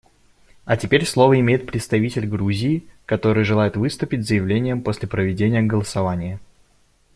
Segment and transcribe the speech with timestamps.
[0.65, 6.39] А теперь слово имеет представитель Грузии, который желает выступить с заявлением после проведения голосования.